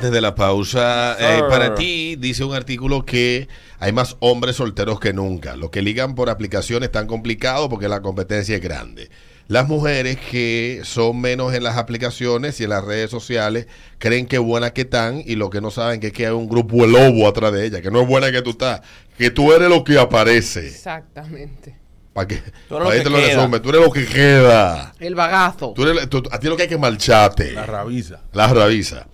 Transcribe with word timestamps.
Desde 0.00 0.20
la 0.20 0.36
pausa, 0.36 1.16
eh, 1.18 1.42
para 1.50 1.74
ti 1.74 2.14
dice 2.14 2.44
un 2.44 2.54
artículo 2.54 3.04
que 3.04 3.48
hay 3.80 3.90
más 3.90 4.14
hombres 4.20 4.54
solteros 4.54 5.00
que 5.00 5.12
nunca. 5.12 5.56
Los 5.56 5.70
que 5.70 5.82
ligan 5.82 6.14
por 6.14 6.30
aplicaciones 6.30 6.86
están 6.86 7.08
complicados 7.08 7.68
porque 7.68 7.88
la 7.88 8.00
competencia 8.00 8.54
es 8.54 8.62
grande. 8.62 9.10
Las 9.48 9.66
mujeres 9.66 10.16
que 10.30 10.82
son 10.84 11.20
menos 11.20 11.52
en 11.52 11.64
las 11.64 11.76
aplicaciones 11.78 12.60
y 12.60 12.62
en 12.62 12.70
las 12.70 12.84
redes 12.84 13.10
sociales 13.10 13.66
creen 13.98 14.26
que 14.28 14.38
buenas 14.38 14.70
que 14.70 14.82
están 14.82 15.20
y 15.26 15.34
lo 15.34 15.50
que 15.50 15.60
no 15.60 15.72
saben 15.72 15.98
que 15.98 16.06
es 16.06 16.12
que 16.12 16.26
hay 16.28 16.32
un 16.32 16.48
grupo 16.48 16.76
de 16.76 16.92
lobo 16.92 17.26
atrás 17.26 17.52
de 17.52 17.66
ella, 17.66 17.82
que 17.82 17.90
no 17.90 18.00
es 18.02 18.06
buena 18.06 18.30
que 18.30 18.40
tú 18.40 18.50
estás, 18.50 18.82
que 19.18 19.32
tú 19.32 19.52
eres 19.52 19.68
lo 19.68 19.82
que 19.82 19.98
aparece. 19.98 20.64
Exactamente. 20.68 21.74
Para 22.12 22.28
que, 22.28 22.36
Tú 22.68 22.76
eres 22.76 22.84
lo 22.86 22.90
que 22.92 22.98
que 22.98 23.02
te 23.02 23.10
lo 23.10 23.16
queda. 23.16 23.26
resume, 23.34 23.58
tú 23.58 23.68
eres 23.70 23.80
lo 23.82 23.90
que 23.90 24.06
queda. 24.06 24.94
El 25.00 25.16
bagazo. 25.16 25.72
Tú 25.74 25.82
eres- 25.82 26.08
tú- 26.08 26.22
a 26.30 26.38
ti 26.38 26.46
lo 26.46 26.56
que 26.56 26.62
hay 26.62 26.68
que 26.68 26.78
marcharte. 26.78 27.50
La 27.50 27.66
rabiza. 27.66 28.20
La 28.32 28.46
rabiza. 28.46 29.08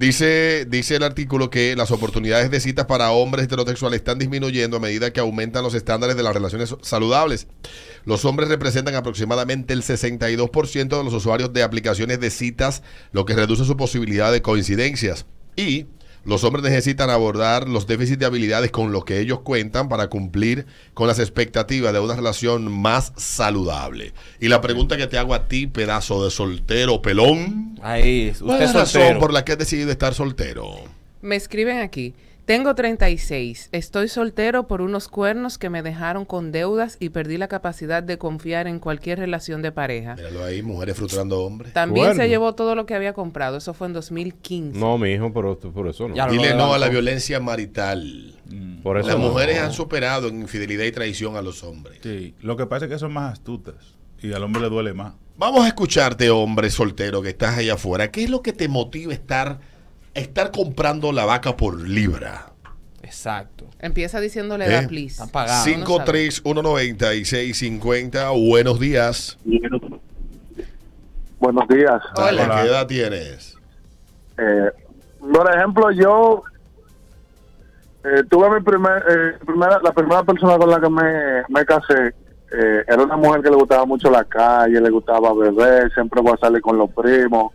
Dice, 0.00 0.64
dice 0.64 0.96
el 0.96 1.02
artículo 1.02 1.50
que 1.50 1.76
las 1.76 1.90
oportunidades 1.90 2.50
de 2.50 2.58
citas 2.58 2.86
para 2.86 3.10
hombres 3.10 3.44
heterosexuales 3.44 3.98
están 3.98 4.18
disminuyendo 4.18 4.78
a 4.78 4.80
medida 4.80 5.12
que 5.12 5.20
aumentan 5.20 5.62
los 5.62 5.74
estándares 5.74 6.16
de 6.16 6.22
las 6.22 6.32
relaciones 6.32 6.74
saludables. 6.80 7.48
Los 8.06 8.24
hombres 8.24 8.48
representan 8.48 8.94
aproximadamente 8.94 9.74
el 9.74 9.82
62% 9.82 10.96
de 10.96 11.04
los 11.04 11.12
usuarios 11.12 11.52
de 11.52 11.62
aplicaciones 11.62 12.18
de 12.18 12.30
citas, 12.30 12.82
lo 13.12 13.26
que 13.26 13.34
reduce 13.34 13.66
su 13.66 13.76
posibilidad 13.76 14.32
de 14.32 14.40
coincidencias. 14.40 15.26
Y 15.54 15.84
los 16.24 16.44
hombres 16.44 16.62
necesitan 16.64 17.10
abordar 17.10 17.68
los 17.68 17.86
déficits 17.86 18.18
de 18.18 18.26
habilidades 18.26 18.70
con 18.70 18.92
los 18.92 19.04
que 19.04 19.20
ellos 19.20 19.40
cuentan 19.40 19.88
para 19.88 20.08
cumplir 20.08 20.66
con 20.94 21.06
las 21.06 21.18
expectativas 21.18 21.92
de 21.92 22.00
una 22.00 22.14
relación 22.16 22.70
más 22.70 23.12
saludable. 23.16 24.12
Y 24.38 24.48
la 24.48 24.60
pregunta 24.60 24.96
que 24.96 25.06
te 25.06 25.18
hago 25.18 25.34
a 25.34 25.48
ti, 25.48 25.66
pedazo 25.66 26.24
de 26.24 26.30
soltero 26.30 27.00
pelón. 27.02 27.78
Ahí, 27.82 28.32
¿Cuál 28.38 28.50
usted 28.52 28.64
es 28.64 28.74
la 28.74 28.86
soltero. 28.86 29.04
razón 29.04 29.20
por 29.20 29.32
la 29.32 29.44
que 29.44 29.52
has 29.52 29.58
decidido 29.58 29.90
estar 29.90 30.14
soltero? 30.14 30.76
Me 31.22 31.36
escriben 31.36 31.78
aquí. 31.78 32.14
Tengo 32.44 32.74
36. 32.74 33.68
Estoy 33.72 34.08
soltero 34.08 34.66
por 34.66 34.80
unos 34.80 35.06
cuernos 35.08 35.56
que 35.56 35.70
me 35.70 35.82
dejaron 35.82 36.24
con 36.24 36.50
deudas 36.50 36.96
y 36.98 37.10
perdí 37.10 37.36
la 37.36 37.46
capacidad 37.48 38.02
de 38.02 38.18
confiar 38.18 38.66
en 38.66 38.80
cualquier 38.80 39.20
relación 39.20 39.62
de 39.62 39.70
pareja. 39.70 40.16
Míralo 40.16 40.44
ahí, 40.44 40.62
mujeres 40.62 40.96
frustrando 40.96 41.44
hombres. 41.44 41.72
También 41.72 42.06
Cuerno. 42.06 42.22
se 42.22 42.28
llevó 42.28 42.54
todo 42.54 42.74
lo 42.74 42.86
que 42.86 42.94
había 42.94 43.12
comprado. 43.12 43.58
Eso 43.58 43.72
fue 43.72 43.86
en 43.86 43.92
2015. 43.92 44.78
No, 44.78 44.98
mi 44.98 45.10
hijo, 45.12 45.32
pero 45.32 45.58
por 45.58 45.86
eso 45.88 46.08
no. 46.08 46.14
Ya 46.16 46.26
lo 46.26 46.32
Dile 46.32 46.54
no 46.54 46.74
a 46.74 46.78
la 46.78 46.88
violencia 46.88 47.38
marital. 47.38 48.34
Por 48.82 48.98
eso 48.98 49.08
Las 49.08 49.18
no. 49.18 49.28
mujeres 49.28 49.58
han 49.60 49.72
superado 49.72 50.28
en 50.28 50.40
infidelidad 50.40 50.84
y 50.84 50.92
traición 50.92 51.36
a 51.36 51.42
los 51.42 51.62
hombres. 51.62 52.00
Sí, 52.02 52.34
lo 52.40 52.56
que 52.56 52.66
pasa 52.66 52.86
es 52.86 52.90
que 52.90 52.98
son 52.98 53.12
más 53.12 53.32
astutas 53.34 53.76
y 54.22 54.32
al 54.32 54.42
hombre 54.42 54.62
le 54.62 54.68
duele 54.70 54.92
más. 54.92 55.14
Vamos 55.36 55.64
a 55.64 55.68
escucharte, 55.68 56.28
hombre 56.30 56.68
soltero 56.68 57.22
que 57.22 57.30
estás 57.30 57.56
allá 57.58 57.74
afuera. 57.74 58.10
¿Qué 58.10 58.24
es 58.24 58.30
lo 58.30 58.42
que 58.42 58.52
te 58.52 58.68
motiva 58.68 59.12
a 59.12 59.14
estar, 59.14 59.60
estar 60.14 60.50
comprando 60.50 61.12
la 61.12 61.24
vaca 61.24 61.56
por 61.56 61.80
libra? 61.80 62.46
Exacto. 63.02 63.66
Empieza 63.80 64.20
diciéndole 64.20 64.66
¿Eh? 64.66 64.70
da 64.70 64.86
please. 64.88 65.14
Están 65.22 65.30
pagados. 65.30 65.66
5319650. 65.66 68.30
Buenos 68.48 68.78
días. 68.78 69.38
Buenos 71.38 71.66
días. 71.68 72.00
Dale, 72.14 72.42
Hola. 72.44 72.62
¿qué 72.62 72.68
edad 72.68 72.86
tienes? 72.86 73.56
Eh, 74.38 74.70
por 75.20 75.54
ejemplo, 75.54 75.90
yo 75.90 76.42
eh, 78.04 78.22
tuve 78.30 78.50
mi 78.50 78.60
primer, 78.64 79.02
eh, 79.08 79.32
primera, 79.44 79.78
la 79.82 79.92
primera 79.92 80.22
persona 80.22 80.56
con 80.58 80.70
la 80.70 80.80
que 80.80 80.88
me, 80.90 81.42
me 81.48 81.64
casé. 81.64 82.14
eh, 82.52 82.84
era 82.86 83.02
una 83.02 83.16
mujer 83.16 83.42
que 83.42 83.50
le 83.50 83.56
gustaba 83.56 83.84
mucho 83.86 84.08
la 84.10 84.24
calle, 84.24 84.80
le 84.80 84.90
gustaba 84.90 85.32
beber, 85.34 85.92
siempre 85.92 86.20
voy 86.20 86.34
a 86.34 86.36
salir 86.36 86.60
con 86.60 86.76
los 86.78 86.90
primos. 86.90 87.52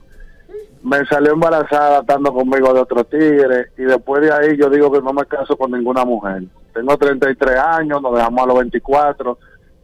Me 0.85 1.03
salió 1.07 1.33
embarazada 1.33 2.01
estando 2.01 2.31
conmigo 2.31 2.71
de 2.71 2.79
otro 2.81 3.03
tigre 3.05 3.71
y 3.75 3.83
después 3.83 4.21
de 4.21 4.31
ahí 4.31 4.55
yo 4.55 4.69
digo 4.69 4.91
que 4.91 5.01
no 5.01 5.13
me 5.13 5.25
caso 5.25 5.57
con 5.57 5.71
ninguna 5.71 6.05
mujer. 6.05 6.43
Tengo 6.75 6.95
33 6.95 7.57
años, 7.57 8.01
nos 8.03 8.13
dejamos 8.13 8.43
a 8.43 8.47
los 8.47 8.59
24 8.59 9.37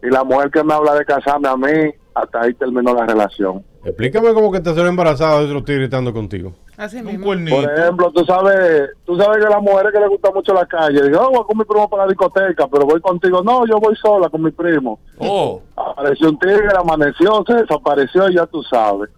y 0.04 0.10
la 0.12 0.24
mujer 0.24 0.52
que 0.52 0.64
me 0.64 0.76
habla 0.76 0.94
de 0.94 1.04
casarme 1.04 1.48
a 1.48 1.58
mí, 1.58 1.92
hasta 2.14 2.42
ahí 2.42 2.54
terminó 2.54 2.94
la 2.94 3.08
relación. 3.08 3.64
Explícame 3.84 4.32
cómo 4.36 4.52
que 4.52 4.60
te 4.60 4.70
salió 4.70 4.88
embarazada 4.88 5.40
de 5.40 5.46
otro 5.46 5.64
tigre 5.64 5.86
estando 5.86 6.14
contigo. 6.14 6.54
Así 6.78 6.98
Un 6.98 7.06
mismo. 7.06 7.26
cuernito. 7.26 7.62
Por 7.62 7.80
ejemplo, 7.80 8.12
tú 8.12 8.24
sabes, 8.26 8.90
tú 9.04 9.18
sabes 9.18 9.44
que 9.44 9.50
las 9.50 9.62
mujeres 9.62 9.92
que 9.92 10.00
les 10.00 10.10
gusta 10.10 10.30
mucho 10.32 10.54
la 10.54 10.68
calle, 10.68 11.02
digo, 11.02 11.20
oh, 11.20 11.32
voy 11.32 11.46
con 11.46 11.58
mi 11.58 11.64
primo 11.64 11.90
para 11.90 12.04
la 12.04 12.10
discoteca, 12.10 12.68
pero 12.68 12.86
voy 12.86 13.02
contigo. 13.02 13.42
No, 13.44 13.66
yo 13.66 13.80
voy 13.80 13.96
sola 13.96 14.30
con 14.30 14.44
mi 14.44 14.52
primo. 14.52 15.00
Oh, 15.18 15.62
Apareció 15.76 16.30
un 16.30 16.38
tigre, 16.38 16.70
amaneció, 16.78 17.44
se 17.48 17.56
desapareció 17.56 18.30
y 18.30 18.36
ya 18.36 18.46
tú 18.46 18.62
sabes. 18.64 19.10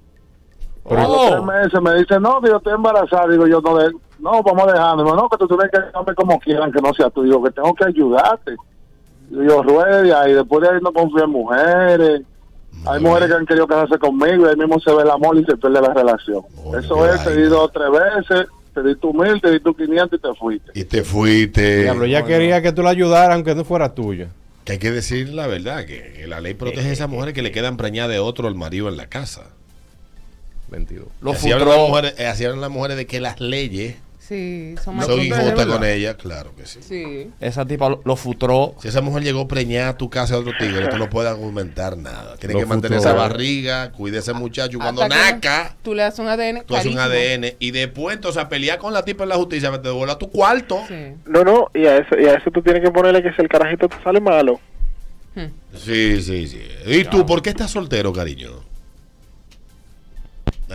Los 0.90 1.06
oh. 1.08 1.30
tres 1.30 1.44
meses 1.44 1.82
me 1.82 1.94
dice, 1.96 2.20
no, 2.20 2.42
yo 2.46 2.58
estoy 2.58 2.74
embarazada. 2.74 3.28
Digo, 3.28 3.48
yo 3.48 3.62
no, 3.62 3.78
de, 3.78 3.92
no, 4.20 4.44
vamos 4.44 4.68
dejando. 4.68 5.04
Digo, 5.04 5.16
no, 5.16 5.30
que 5.30 5.38
tú 5.38 5.48
tienes 5.48 5.72
que 5.72 5.80
dejarme 5.80 6.16
como 6.16 6.40
quieran, 6.40 6.72
que 6.72 6.82
no 6.82 6.94
sea 6.94 7.10
tú. 7.10 7.24
Digo, 7.24 7.44
que 7.44 7.52
tengo 7.52 7.74
que 7.74 7.86
ayudarte. 7.86 8.56
Digo, 9.30 9.44
yo 9.44 9.64
ruede 9.64 10.08
y 10.10 10.12
ahí, 10.12 10.34
después 10.34 10.62
de 10.62 10.76
ahí 10.76 10.82
no 10.82 10.92
confío 10.92 11.24
en 11.24 11.30
mujeres. 11.30 12.22
Hay 12.86 13.00
mujeres 13.00 13.30
que 13.30 13.36
han 13.36 13.46
querido 13.46 13.68
casarse 13.68 13.98
conmigo 13.98 14.46
y 14.46 14.50
ahí 14.50 14.56
mismo 14.58 14.80
se 14.80 14.94
ve 14.94 15.04
el 15.04 15.10
amor 15.10 15.38
y 15.38 15.46
se 15.46 15.56
pierde 15.56 15.80
la 15.80 15.94
relación. 15.94 16.42
Oh, 16.64 16.76
Eso 16.76 17.06
es, 17.06 17.24
te 17.24 17.36
di 17.36 17.44
dos 17.44 17.60
o 17.62 17.70
tres 17.70 17.90
veces, 17.92 18.48
te 18.74 18.84
di 18.84 18.96
tu 18.96 19.14
mil, 19.14 19.40
te 19.40 19.52
di 19.52 19.60
tu 19.60 19.74
quinientos 19.74 20.20
y 20.20 20.22
te 20.22 20.34
fuiste. 20.34 20.72
Y 20.74 20.84
te 20.84 21.04
fuiste. 21.04 21.84
Diablo, 21.84 22.06
ya 22.06 22.26
quería 22.26 22.62
que 22.62 22.74
tú 22.74 22.82
la 22.82 22.90
ayudaras 22.90 23.36
aunque 23.36 23.56
no 23.56 23.64
fuera 23.64 23.94
tuya. 23.94 24.30
Que 24.66 24.74
hay 24.74 24.80
que 24.80 24.92
decir 24.92 25.30
la 25.30 25.48
verdad, 25.48 25.86
que, 25.86 26.14
que 26.14 26.28
la 26.28 26.42
ley 26.42 26.56
protege 26.56 26.90
a 26.90 26.94
esas 26.94 27.10
mujeres 27.10 27.34
que 27.34 27.42
le 27.42 27.52
quedan 27.52 27.78
preñadas 27.78 28.12
de 28.12 28.20
otro 28.20 28.48
al 28.48 28.56
marido 28.56 28.90
en 28.90 28.98
la 28.98 29.08
casa. 29.08 29.44
22. 30.74 31.08
Lo 31.22 31.32
así, 31.32 31.52
hablan 31.52 31.70
las 31.70 31.78
mujeres, 31.80 32.16
eh, 32.18 32.28
así 32.28 32.44
hablan 32.46 32.60
las 32.62 32.70
mujeres 32.70 32.98
de 32.98 33.06
que 33.08 33.20
las 33.22 33.40
leyes 33.40 33.96
Sí, 34.20 34.76
son 34.82 34.96
más 34.96 35.06
son 35.06 35.16
protege, 35.16 35.28
injustas 35.36 35.58
¿verdad? 35.58 35.74
con 35.74 35.84
ella, 35.86 36.14
claro 36.16 36.56
que 36.56 36.66
sí. 36.66 36.80
Sí. 36.82 37.30
Esa 37.42 37.66
tipa 37.66 37.90
lo, 37.90 38.02
lo 38.06 38.16
frustró. 38.16 38.74
Si 38.82 38.88
esa 38.88 39.02
mujer 39.02 39.22
llegó 39.22 39.50
preñada 39.50 39.90
a 39.90 39.98
tu 39.98 40.10
casa 40.10 40.36
de 40.36 40.40
otro 40.40 40.54
tigre, 40.58 40.88
tú 40.88 40.98
no 40.98 41.10
puedes 41.10 41.30
argumentar 41.30 41.98
nada. 41.98 42.38
Tiene 42.38 42.56
que 42.56 42.66
mantener 42.66 43.00
esa 43.00 43.12
barriga, 43.12 43.92
cuide 43.92 44.18
a 44.18 44.20
ese 44.22 44.32
muchacho. 44.32 44.78
Cuando 44.80 45.06
naca, 45.10 45.76
Tú 45.84 45.94
le 45.94 46.04
das 46.04 46.18
un 46.20 46.30
ADN. 46.30 46.64
tú 46.66 46.74
haces 46.74 46.94
un. 46.94 47.00
ADN 47.00 47.56
y 47.60 47.72
después 47.72 48.16
entonces 48.16 48.42
a 48.42 48.48
pelear 48.48 48.78
con 48.80 48.94
la 48.94 49.04
tipa 49.04 49.24
en 49.24 49.30
la 49.30 49.36
justicia, 49.36 49.70
te 49.74 49.90
devuelve 49.90 50.14
a 50.14 50.18
tu 50.18 50.30
cuarto. 50.32 50.80
Sí. 50.88 51.16
No, 51.26 51.44
no, 51.44 51.70
y 51.74 51.86
a 51.86 51.98
eso, 51.98 52.18
y 52.18 52.24
a 52.26 52.36
eso 52.36 52.50
tú 52.50 52.62
tienes 52.62 52.82
que 52.82 52.92
ponerle 52.92 53.22
que 53.22 53.34
si 53.34 53.42
el 53.42 53.50
carajito 53.50 53.90
te 53.90 54.02
sale 54.04 54.22
malo. 54.22 54.58
Sí, 55.76 56.22
sí, 56.22 56.48
sí. 56.48 56.62
¿Y 56.86 57.04
tú 57.06 57.26
por 57.26 57.42
qué 57.42 57.50
estás 57.50 57.72
soltero, 57.72 58.14
cariño? 58.14 58.52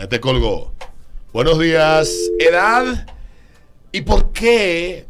Te 0.08 0.20
colgó. 0.20 0.72
Buenos 1.32 1.58
días. 1.58 2.10
¿Edad? 2.38 3.06
¿Y 3.92 4.02
por 4.02 4.32
qué 4.32 5.06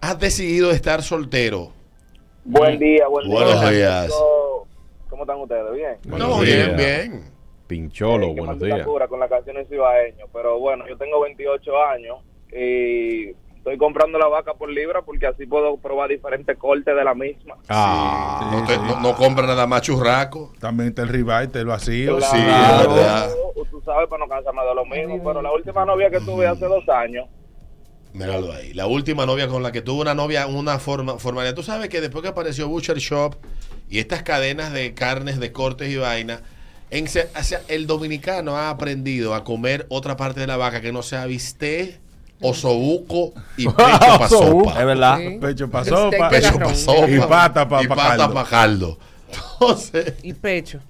has 0.00 0.18
decidido 0.18 0.70
estar 0.70 1.02
soltero? 1.02 1.72
Buen 2.44 2.78
día, 2.78 3.06
buen 3.08 3.26
día. 3.28 3.34
Buenos 3.34 3.70
días. 3.70 4.08
¿Cómo- 4.10 4.66
¿Cómo 5.10 5.22
están 5.24 5.40
ustedes? 5.40 5.72
¿Bien? 5.74 5.96
Buenos 6.06 6.28
no, 6.28 6.42
días. 6.42 6.56
bien, 6.56 6.76
bien. 6.76 7.24
Pincholo, 7.66 8.28
Eh, 8.28 8.34
qué 8.34 8.40
buenos 8.40 8.60
días. 8.60 8.86
con 9.08 9.20
las 9.20 9.28
canciones 9.30 9.68
cibaeños. 9.68 10.28
Pero 10.32 10.58
bueno, 10.58 10.84
yo 10.88 10.96
tengo 10.96 11.20
28 11.20 11.70
años 11.84 12.16
y 12.52 13.28
estoy 13.56 13.76
comprando 13.78 14.18
la 14.18 14.26
vaca 14.28 14.54
por 14.54 14.70
libra 14.70 15.02
porque 15.02 15.26
así 15.26 15.46
puedo 15.46 15.76
probar 15.76 16.08
diferentes 16.10 16.56
cortes 16.58 16.94
de 16.96 17.04
la 17.04 17.14
misma. 17.14 17.56
Ah, 17.68 18.50
no, 18.52 18.66
te- 18.66 18.76
no- 18.78 19.00
no 19.00 19.14
compra 19.14 19.46
nada 19.46 19.66
más 19.66 19.82
churraco. 19.82 20.52
También 20.58 20.88
está 20.88 21.02
el 21.02 21.08
ribeye, 21.08 21.50
el 21.54 21.66
vacío. 21.66 22.20
Sí, 22.20 22.26
Claro, 22.42 22.90
es 22.90 22.94
verdad. 22.96 23.30
Sabes, 23.84 24.08
para 24.08 24.24
no 24.24 24.28
cansarme 24.28 24.62
de 24.62 24.74
lo 24.74 24.84
mismo. 24.86 25.22
Pero 25.24 25.42
la 25.42 25.52
última 25.52 25.84
novia 25.84 26.10
que 26.10 26.20
tuve 26.20 26.46
hace 26.46 26.64
dos 26.66 26.88
años, 26.88 27.26
Míralo 28.14 28.52
ahí. 28.52 28.74
La 28.74 28.86
última 28.86 29.24
novia 29.24 29.48
con 29.48 29.62
la 29.62 29.72
que 29.72 29.80
tuvo 29.80 30.02
una 30.02 30.14
novia, 30.14 30.46
una 30.46 30.78
forma, 30.78 31.18
formalidad. 31.18 31.54
Tú 31.54 31.62
sabes 31.62 31.88
que 31.88 32.02
después 32.02 32.20
que 32.22 32.28
apareció 32.28 32.68
Butcher 32.68 32.98
Shop 32.98 33.36
y 33.88 34.00
estas 34.00 34.22
cadenas 34.22 34.70
de 34.70 34.92
carnes, 34.92 35.40
de 35.40 35.50
cortes 35.50 35.88
y 35.88 35.96
vaina, 35.96 36.42
en 36.90 37.08
se- 37.08 37.30
o 37.34 37.42
sea, 37.42 37.62
el 37.68 37.86
dominicano 37.86 38.54
ha 38.58 38.68
aprendido 38.68 39.34
a 39.34 39.44
comer 39.44 39.86
otra 39.88 40.14
parte 40.18 40.40
de 40.40 40.46
la 40.46 40.58
vaca 40.58 40.82
que 40.82 40.92
no 40.92 41.02
sea 41.02 41.24
bistec, 41.24 42.00
osobuco 42.42 43.32
y 43.56 43.64
pecho 43.66 43.76
para 43.76 44.26
Osobuco. 44.26 44.64
sopa. 44.68 44.80
Es 44.80 44.86
verdad. 44.86 45.18
Sí. 45.18 45.38
Pecho 45.40 45.66
steak 45.68 45.84
sopa. 45.86 46.28
Pecho 46.28 46.58
para 46.58 46.74
sopa. 46.74 47.08
Y 47.10 47.18
pata 47.20 47.68
pa- 47.68 47.82
y 47.82 47.86
pa' 47.86 47.96
caldo. 47.96 48.34
pa' 48.34 48.44
caldo. 48.44 48.98
Entonces, 49.58 50.14
Y 50.22 50.34
pecho. 50.34 50.80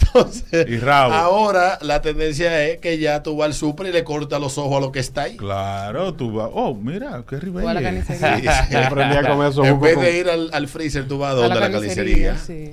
Entonces 0.00 0.66
Y 0.68 0.78
rabo. 0.78 1.12
ahora 1.12 1.78
la 1.82 2.00
tendencia 2.02 2.64
es 2.66 2.78
que 2.78 2.98
ya 2.98 3.22
tú 3.22 3.36
vas 3.36 3.46
al 3.46 3.54
súper 3.54 3.88
y 3.88 3.92
le 3.92 4.04
cortas 4.04 4.40
los 4.40 4.58
ojos 4.58 4.76
a 4.78 4.80
lo 4.80 4.92
que 4.92 5.00
está 5.00 5.22
ahí. 5.22 5.36
Claro, 5.36 6.14
tú 6.14 6.32
vas. 6.32 6.50
Oh, 6.52 6.74
mira, 6.74 7.22
qué 7.28 7.36
la 7.36 7.40
ribeye. 7.40 7.82
carnicería. 7.82 8.64
Sí, 8.66 8.68
Yo 8.72 8.78
aprendí 8.80 9.16
a 9.16 9.28
comer 9.28 9.50
eso 9.50 9.64
En 9.64 9.80
vez 9.80 9.94
con- 9.94 10.04
de 10.04 10.18
ir 10.18 10.28
al, 10.28 10.50
al 10.52 10.68
freezer, 10.68 11.06
tú 11.08 11.18
vas 11.18 11.30
a 11.30 11.32
A 11.32 11.34
donde 11.36 11.60
la 11.60 11.70
carnicería. 11.70 12.36
sí. 12.38 12.72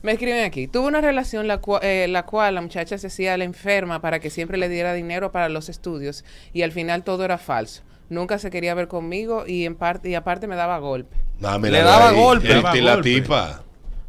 Me 0.00 0.12
escriben 0.12 0.44
aquí. 0.44 0.68
Tuve 0.68 0.86
una 0.86 1.00
relación 1.00 1.48
la, 1.48 1.60
cua- 1.60 1.80
eh, 1.82 2.06
la 2.08 2.24
cual 2.24 2.54
la 2.54 2.60
muchacha 2.60 2.96
se 2.98 3.08
hacía 3.08 3.36
la 3.36 3.42
enferma 3.42 4.00
para 4.00 4.20
que 4.20 4.30
siempre 4.30 4.56
le 4.56 4.68
diera 4.68 4.94
dinero 4.94 5.32
para 5.32 5.48
los 5.48 5.68
estudios 5.68 6.24
y 6.52 6.62
al 6.62 6.70
final 6.70 7.02
todo 7.02 7.24
era 7.24 7.36
falso. 7.36 7.82
Nunca 8.08 8.38
se 8.38 8.48
quería 8.50 8.74
ver 8.74 8.86
conmigo 8.86 9.44
y 9.46 9.64
en 9.66 9.74
parte 9.74 10.08
y 10.08 10.14
aparte 10.14 10.46
me 10.46 10.54
daba 10.54 10.78
golpe. 10.78 11.16
Le 11.40 11.82
daba 11.82 12.12
golpe. 12.12 12.46
El- 12.46 12.54
Le 12.58 12.62
daba 12.62 12.76
la 12.76 12.94
golpe. 12.94 13.10
tipa. 13.10 13.62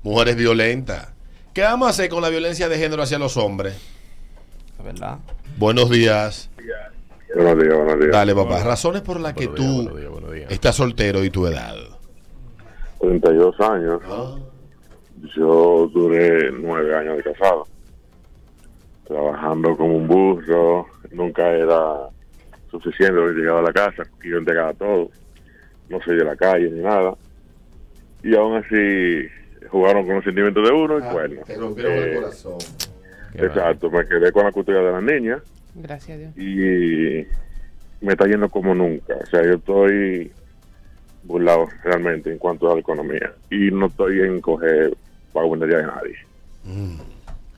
Mujeres 0.04 0.36
violentas. 0.36 1.07
¿Qué 1.54 1.62
vamos 1.62 1.88
a 1.88 1.90
hacer 1.90 2.10
con 2.10 2.22
la 2.22 2.30
violencia 2.30 2.69
de 2.69 2.78
género 2.78 3.01
hacia 3.01 3.18
los 3.18 3.36
hombres? 3.36 3.74
Es 4.78 4.86
verdad. 4.86 5.18
Buenos 5.57 5.90
días. 5.90 6.50
Buenos 7.34 7.62
días, 7.62 7.75
buenos 7.75 8.00
días. 8.00 8.12
Dale, 8.12 8.36
papá. 8.36 8.63
Razones 8.63 9.01
por 9.01 9.19
las 9.19 9.34
que 9.34 9.48
días, 9.48 9.56
tú 9.56 9.63
buenos 9.63 9.98
días, 9.98 10.12
buenos 10.12 10.31
días. 10.31 10.51
estás 10.51 10.75
soltero 10.75 11.24
y 11.24 11.30
tu 11.30 11.48
edad. 11.48 11.75
32 13.00 13.60
años. 13.62 14.01
Yo 15.36 15.90
duré 15.94 16.51
nueve 16.51 16.96
años 16.96 17.18
de 17.18 17.24
casado. 17.24 17.68
Trabajando 19.07 19.75
como 19.75 19.95
un 19.95 20.07
burro. 20.07 20.86
Nunca 21.12 21.50
era 21.50 22.10
suficiente. 22.69 23.16
Yo 23.16 23.31
llegaba 23.31 23.60
a 23.60 23.63
la 23.63 23.74
casa 23.74 24.04
y 24.24 24.30
yo 24.30 24.38
entregaba 24.38 24.74
todo. 24.74 25.10
No 25.90 26.00
soy 26.06 26.16
de 26.16 26.25
la 26.25 26.36
calle 26.36 26.69
ni 26.69 26.81
nada. 26.81 27.16
Y 28.24 28.36
aún 28.36 28.57
así 28.57 29.28
jugaron 29.68 30.06
con 30.06 30.16
los 30.16 30.24
sentimientos 30.24 30.68
de 30.68 30.74
uno 30.74 30.98
y 31.00 31.14
bueno. 31.14 31.42
Te 31.46 31.56
rompieron 31.56 31.94
el 31.94 32.16
corazón. 32.16 32.58
Qué 33.34 33.46
Exacto, 33.46 33.92
me 33.92 34.06
quedé 34.08 34.32
con 34.32 34.44
la 34.44 34.52
custodia 34.52 34.80
de 34.82 34.92
la 34.92 35.02
niña 35.02 35.40
Gracias 35.76 36.18
a 36.18 36.20
Dios. 36.20 36.38
y 36.38 37.28
me 38.04 38.14
está 38.14 38.26
yendo 38.26 38.50
como 38.50 38.74
nunca. 38.74 39.16
O 39.22 39.26
sea, 39.28 39.44
yo 39.44 39.54
estoy 39.54 40.32
burlado 41.24 41.68
realmente 41.84 42.32
en 42.32 42.38
cuanto 42.38 42.72
a 42.72 42.74
la 42.76 42.80
economía 42.80 43.34
y 43.52 43.70
no 43.72 43.88
estoy 43.88 44.22
en 44.22 44.42
coger 44.42 44.96
vagabundería 45.34 45.78
de 45.78 45.84
nadie. 45.84 46.16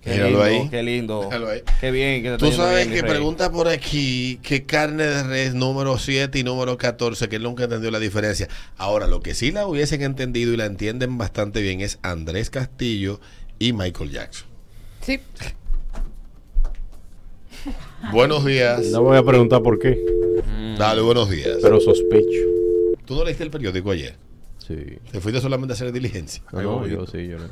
Qué 0.01 0.11
Míralo 0.11 0.29
lindo, 0.29 0.43
ahí. 0.43 0.69
qué 0.69 0.83
lindo. 0.83 1.23
Míralo 1.25 1.49
ahí. 1.49 1.61
Qué 1.79 1.91
bien 1.91 2.23
que 2.23 2.37
Tú 2.37 2.51
sabes 2.51 2.87
bien, 2.87 2.99
que 2.99 3.07
pregunta 3.07 3.51
por 3.51 3.67
aquí 3.67 4.39
que 4.41 4.65
carne 4.65 5.03
de 5.05 5.23
res 5.23 5.53
número 5.53 5.97
7 5.99 6.39
y 6.39 6.43
número 6.43 6.75
14, 6.77 7.29
que 7.29 7.35
él 7.35 7.43
nunca 7.43 7.65
entendió 7.65 7.91
la 7.91 7.99
diferencia. 7.99 8.47
Ahora, 8.77 9.05
lo 9.05 9.21
que 9.21 9.35
sí 9.35 9.51
la 9.51 9.67
hubiesen 9.67 10.01
entendido 10.01 10.53
y 10.53 10.57
la 10.57 10.65
entienden 10.65 11.19
bastante 11.19 11.61
bien 11.61 11.81
es 11.81 11.99
Andrés 12.01 12.49
Castillo 12.49 13.19
y 13.59 13.73
Michael 13.73 14.09
Jackson. 14.11 14.47
Sí, 15.01 15.19
Buenos 18.11 18.45
días. 18.45 18.85
No 18.87 19.03
voy 19.03 19.17
a 19.17 19.23
preguntar 19.23 19.61
por 19.61 19.77
qué, 19.77 19.99
Dale, 20.77 21.01
buenos 21.01 21.29
días. 21.29 21.57
pero 21.61 21.79
sospecho. 21.79 22.25
¿Tú 23.05 23.15
no 23.15 23.23
leíste 23.23 23.43
el 23.43 23.51
periódico 23.51 23.91
ayer? 23.91 24.15
Sí. 24.57 24.75
Te 25.11 25.19
fuiste 25.19 25.41
solamente 25.41 25.73
a 25.73 25.75
hacer 25.75 25.91
diligencia. 25.91 26.41
No, 26.51 26.87
yo 26.87 27.05
sí, 27.05 27.27
yo 27.27 27.37
no. 27.37 27.45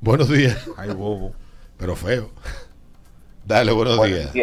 Buenos 0.00 0.28
días. 0.28 0.58
Ay, 0.76 0.90
bobo. 0.90 1.32
Pero 1.78 1.96
feo. 1.96 2.30
Dale, 3.44 3.72
buenos 3.72 4.02
días. 4.04 4.34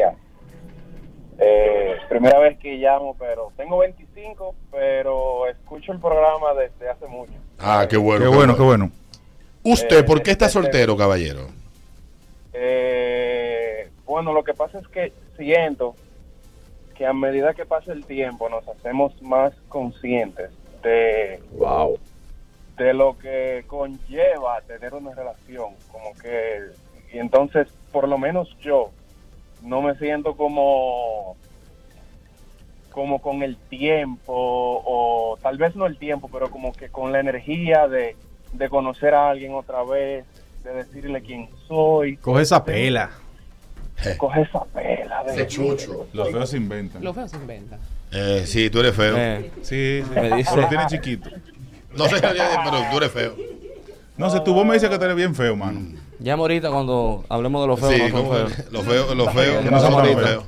Eh, 1.39 1.95
primera 2.09 2.39
vez 2.39 2.57
que 2.59 2.75
llamo, 2.77 3.15
pero 3.19 3.51
tengo 3.57 3.79
25, 3.79 4.55
pero 4.71 5.47
escucho 5.47 5.91
el 5.91 5.99
programa 5.99 6.53
desde 6.53 6.89
hace 6.89 7.07
mucho. 7.07 7.33
Ah, 7.59 7.85
qué 7.89 7.97
bueno. 7.97 8.29
Qué 8.29 8.35
bueno, 8.35 8.55
qué 8.55 8.61
bueno. 8.61 8.91
¿Usted 9.63 10.05
por 10.05 10.21
qué 10.21 10.31
está 10.31 10.45
este- 10.45 10.61
soltero, 10.61 10.95
caballero? 10.95 11.47
Eh, 12.53 13.89
bueno, 14.05 14.31
lo 14.31 14.43
que 14.43 14.53
pasa 14.53 14.79
es 14.79 14.87
que 14.87 15.11
siento 15.37 15.95
que 16.95 17.05
a 17.05 17.13
medida 17.13 17.53
que 17.53 17.65
pasa 17.65 17.91
el 17.91 18.05
tiempo 18.05 18.47
nos 18.49 18.65
hacemos 18.67 19.19
más 19.21 19.53
conscientes 19.67 20.51
de, 20.83 21.41
Wow. 21.53 21.97
de 22.77 22.93
lo 22.93 23.17
que 23.17 23.63
conlleva 23.67 24.61
tener 24.61 24.93
una 24.93 25.13
relación. 25.15 25.73
Como 25.91 26.13
que, 26.21 26.59
y 27.13 27.19
entonces, 27.19 27.67
por 27.91 28.07
lo 28.07 28.17
menos 28.17 28.49
yo, 28.61 28.89
no 29.61 29.81
me 29.81 29.95
siento 29.95 30.35
como 30.35 31.35
como 32.91 33.19
con 33.21 33.41
el 33.41 33.57
tiempo 33.57 34.33
o 34.35 35.37
tal 35.41 35.57
vez 35.57 35.75
no 35.75 35.87
el 35.87 35.97
tiempo 35.97 36.29
pero 36.31 36.51
como 36.51 36.73
que 36.73 36.89
con 36.89 37.11
la 37.11 37.19
energía 37.19 37.87
de, 37.87 38.15
de 38.51 38.69
conocer 38.69 39.15
a 39.15 39.31
alguien 39.31 39.55
otra 39.55 39.83
vez 39.83 40.25
de 40.63 40.73
decirle 40.73 41.21
quién 41.23 41.49
soy 41.67 42.17
Coge 42.17 42.43
esa 42.43 42.63
pela. 42.63 43.09
coge 44.17 44.41
esa 44.41 44.63
pela 44.65 45.23
de 45.23 45.31
Ese 45.31 45.47
chucho. 45.47 46.07
Los 46.13 46.29
feos 46.29 46.49
se 46.51 46.57
inventan. 46.57 47.03
lo 47.03 47.13
feo 47.13 47.27
se 47.27 47.35
inventa. 47.37 47.77
Eh, 48.11 48.43
sí, 48.45 48.69
tú 48.69 48.79
eres 48.79 48.95
feo. 48.95 49.15
Eh, 49.17 49.51
Sí, 49.63 50.03
sí. 50.03 50.09
Me 50.13 50.35
dice- 50.37 50.51
Pero 50.51 50.61
lo 50.61 50.67
tiene 50.69 50.85
chiquito. 50.87 51.29
No 51.97 52.05
sé, 52.05 52.15
pero 52.21 52.81
tú 52.91 52.97
eres 52.97 53.11
feo. 53.11 53.35
No 54.17 54.29
sé, 54.29 54.39
tu 54.41 54.53
voz 54.53 54.65
me 54.65 54.75
dice 54.75 54.87
que 54.89 54.97
tú 54.99 55.03
eres 55.05 55.15
bien 55.15 55.33
feo, 55.33 55.55
mano. 55.55 55.79
Ya 56.23 56.33
ahorita 56.33 56.69
cuando 56.71 57.23
hablemos 57.29 57.61
de 57.61 57.67
los 57.67 57.79
feos, 57.79 57.93
Sí, 57.93 58.13
no 58.13 58.31
feos. 58.31 58.51
lo 58.71 58.81
feo, 58.81 59.13
lo 59.15 59.29
feo, 59.31 59.59
Que 59.59 59.65
no 59.65 59.71
no 59.71 59.79
son 59.79 59.91
somos 59.91 60.03
tan 60.07 60.15
feos. 60.17 60.29
feos. 60.29 60.43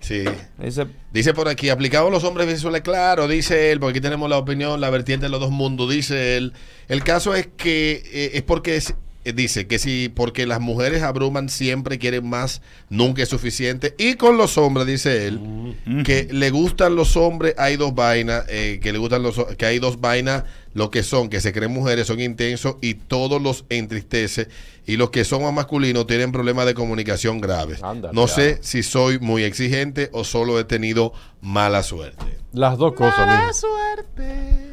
Sí. 0.00 0.24
Dice, 0.58 0.86
Dice 1.12 1.34
por 1.34 1.46
aquí, 1.48 1.68
aplicado 1.68 2.08
a 2.08 2.10
los 2.10 2.24
hombres 2.24 2.46
visuales, 2.48 2.80
claro, 2.80 3.28
dice 3.28 3.70
él, 3.70 3.80
porque 3.80 3.98
aquí 3.98 4.00
tenemos 4.00 4.30
la 4.30 4.38
opinión, 4.38 4.80
la 4.80 4.88
vertiente 4.90 5.26
de 5.26 5.30
los 5.30 5.40
dos 5.40 5.50
mundos, 5.50 5.90
dice 5.90 6.36
él. 6.38 6.54
El 6.88 7.04
caso 7.04 7.34
es 7.34 7.48
que 7.56 8.02
eh, 8.12 8.30
es 8.34 8.42
porque 8.42 8.76
es- 8.76 8.94
eh, 9.26 9.34
dice 9.34 9.66
que 9.66 9.78
si 9.78 10.08
porque 10.08 10.46
las 10.46 10.60
mujeres 10.60 11.02
abruman 11.02 11.50
siempre 11.50 11.98
quieren 11.98 12.26
más, 12.26 12.62
nunca 12.88 13.22
es 13.22 13.28
suficiente. 13.28 13.94
Y 13.98 14.14
con 14.14 14.38
los 14.38 14.56
hombres, 14.56 14.86
dice 14.86 15.26
él, 15.26 15.76
que 16.06 16.28
le 16.32 16.48
gustan 16.48 16.96
los 16.96 17.18
hombres, 17.18 17.54
hay 17.58 17.76
dos 17.76 17.94
vainas, 17.94 18.46
eh, 18.48 18.80
que 18.82 18.92
le 18.92 18.98
gustan 18.98 19.22
los 19.22 19.36
que 19.58 19.66
hay 19.66 19.78
dos 19.78 20.00
vainas, 20.00 20.44
lo 20.72 20.90
que 20.90 21.02
son, 21.02 21.28
que 21.28 21.40
se 21.42 21.52
creen 21.52 21.72
mujeres, 21.72 22.06
son 22.06 22.20
intensos 22.20 22.76
y 22.80 22.94
todos 22.94 23.42
los 23.42 23.66
entristece. 23.68 24.48
Y 24.90 24.96
los 24.96 25.10
que 25.10 25.24
son 25.24 25.44
más 25.44 25.52
masculinos 25.52 26.04
tienen 26.08 26.32
problemas 26.32 26.66
de 26.66 26.74
comunicación 26.74 27.40
graves. 27.40 27.80
No 28.12 28.26
ya. 28.26 28.34
sé 28.34 28.58
si 28.60 28.82
soy 28.82 29.20
muy 29.20 29.44
exigente 29.44 30.10
o 30.12 30.24
solo 30.24 30.58
he 30.58 30.64
tenido 30.64 31.12
mala 31.40 31.84
suerte. 31.84 32.38
Las 32.52 32.76
dos 32.76 32.94
cosas, 32.94 33.40
mijo. 33.40 33.52
suerte. 33.52 34.72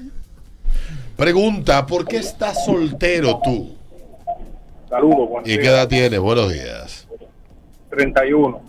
Pregunta, 1.16 1.86
¿por 1.86 2.08
qué 2.08 2.18
estás 2.18 2.66
soltero 2.66 3.40
tú? 3.44 3.76
saludos 4.90 5.30
buenos 5.30 5.48
¿Y 5.48 5.60
qué 5.60 5.68
edad 5.68 5.88
tienes? 5.88 6.20
Buenos 6.20 6.52
días. 6.52 7.08
31 7.92 8.60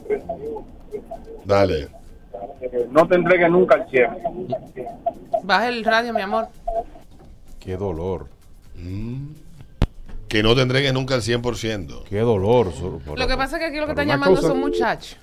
Dale. 1.46 1.88
no 2.90 3.08
te 3.08 3.14
entregues 3.14 3.50
nunca 3.50 3.76
al 3.76 3.88
cielo 3.88 4.18
Baja 5.44 5.68
el 5.70 5.82
radio, 5.82 6.12
mi 6.12 6.20
amor. 6.20 6.48
Qué 7.58 7.74
dolor. 7.78 8.28
Mm. 8.74 9.28
Que 10.28 10.42
no 10.42 10.54
te 10.54 10.62
entregues 10.62 10.92
nunca 10.92 11.14
al 11.14 11.22
100%. 11.22 12.04
Qué 12.08 12.18
dolor. 12.20 12.72
por- 13.04 13.18
Lo 13.18 13.26
que 13.26 13.36
pasa 13.36 13.56
es 13.56 13.60
que 13.60 13.66
aquí 13.66 13.76
lo 13.78 13.86
que 13.86 13.92
están 13.92 14.06
llamando 14.08 14.36
cosa- 14.36 14.48
son 14.48 14.60
muchachos. 14.60 15.16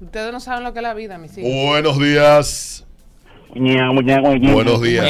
Ustedes 0.00 0.32
no 0.32 0.40
saben 0.40 0.64
lo 0.64 0.72
que 0.72 0.78
es 0.80 0.82
la 0.82 0.94
vida, 0.94 1.18
mis 1.18 1.36
hijos. 1.38 1.50
Buenos 1.54 1.98
días. 1.98 2.24
Buenos 4.54 4.80
días. 4.82 5.04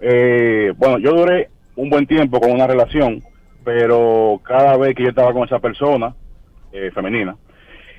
Eh, 0.00 0.72
bueno, 0.76 0.98
yo 0.98 1.12
duré 1.12 1.50
un 1.76 1.90
buen 1.90 2.06
tiempo 2.06 2.40
con 2.40 2.50
una 2.52 2.66
relación, 2.66 3.22
pero 3.64 4.40
cada 4.44 4.76
vez 4.76 4.94
que 4.94 5.02
yo 5.02 5.08
estaba 5.10 5.32
con 5.32 5.44
esa 5.44 5.58
persona, 5.58 6.14
eh, 6.72 6.90
femenina, 6.94 7.36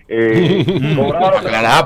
eh, 0.07 0.63
cobraba 0.95 1.31
para 1.31 1.39
aclarar. 1.39 1.85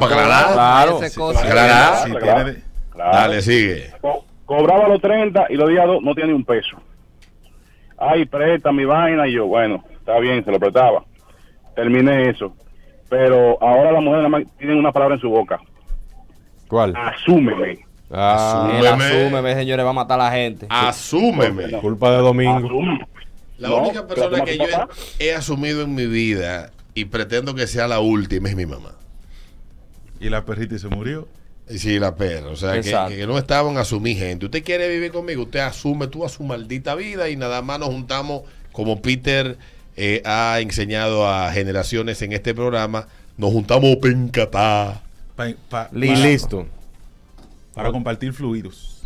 Claro. 0.54 1.00
Aclarar. 1.48 2.04
Si 2.06 2.12
tiene 2.12 2.44
de- 2.52 2.64
Claro. 2.92 3.18
Dale, 3.18 3.42
sigue. 3.42 3.92
Co- 4.02 4.26
cobraba 4.50 4.88
los 4.88 5.00
30 5.00 5.46
y 5.52 5.54
los 5.54 5.70
días 5.70 5.86
dos 5.86 6.02
no 6.02 6.12
ni 6.12 6.34
un 6.34 6.44
peso. 6.44 6.76
Ay, 8.00 8.26
presta 8.26 8.72
mi 8.72 8.84
vaina 8.84 9.28
y 9.28 9.34
yo, 9.34 9.46
bueno, 9.46 9.84
está 9.94 10.18
bien, 10.18 10.44
se 10.44 10.52
lo 10.52 10.60
prestaba. 10.60 11.06
Terminé 11.76 12.30
eso. 12.32 12.56
Pero 13.10 13.62
ahora 13.62 13.92
las 13.92 14.02
mujeres 14.02 14.24
nada 14.28 14.30
más 14.30 14.44
tienen 14.58 14.78
una 14.80 14.92
palabra 14.92 15.16
en 15.16 15.22
su 15.22 15.30
boca. 15.30 15.60
¿Cuál? 16.68 16.96
Asúmeme. 16.96 17.78
Ah, 18.10 18.66
Asúmeme. 18.66 18.88
asume, 18.88 19.54
señores, 19.54 19.86
va 19.86 19.90
a 19.92 19.94
matar 19.94 20.20
a 20.20 20.24
la 20.24 20.32
gente. 20.32 20.66
Asúmeme. 20.68 21.72
culpa 21.80 22.10
de 22.10 22.18
Domingo. 22.18 22.58
Asúmeme. 22.58 23.08
La 23.60 23.70
No, 23.70 23.78
única 23.84 24.08
persona 24.08 24.44
que 24.46 24.58
yo 24.58 24.64
papá. 24.72 24.88
he, 25.20 25.26
he 25.28 25.36
asumido 25.36 25.84
en 25.84 25.94
mi 25.94 26.08
vida 26.08 26.72
y 26.96 27.06
pretendo 27.06 27.54
que 27.54 27.68
sea 27.68 27.88
la 27.88 28.00
última 28.00 28.50
es 28.50 28.56
mi 28.56 28.66
mamá. 28.66 28.96
Y 30.20 30.30
la 30.30 30.44
perrita 30.44 30.74
y 30.74 30.80
se 30.80 30.88
murió. 30.88 31.28
Y 31.70 31.78
Sí, 31.78 32.00
la 32.00 32.16
perra. 32.16 32.48
O 32.50 32.56
sea, 32.56 32.74
que, 32.82 33.16
que 33.18 33.28
no 33.28 33.38
estaban 33.38 33.78
a 33.78 33.82
asumir 33.82 34.18
gente. 34.18 34.46
Usted 34.46 34.64
quiere 34.64 34.90
vivir 34.90 35.12
conmigo, 35.12 35.44
usted 35.44 35.60
asume 35.60 36.08
tú 36.08 36.26
a 36.26 36.30
su 36.30 36.44
maldita 36.44 36.96
vida 36.96 37.30
y 37.30 37.36
nada 37.36 37.62
más 37.62 37.80
nos 37.80 37.90
juntamos 37.90 38.42
como 38.72 39.02
Peter 39.02 39.58
eh, 39.96 40.22
ha 40.26 40.60
enseñado 40.62 41.28
a 41.30 41.52
generaciones 41.52 42.22
en 42.22 42.32
este 42.34 42.54
programa. 42.56 43.08
Nos 43.38 43.52
juntamos 43.52 43.98
pencatá. 43.98 45.02
Pa- 45.36 45.54
pa- 45.70 45.90
Y 45.94 46.08
para- 46.08 46.20
listo. 46.20 46.66
Para 47.74 47.92
compartir 47.92 48.34
fluidos. 48.34 49.04